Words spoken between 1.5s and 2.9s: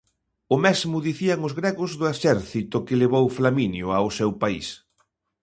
gregos do exército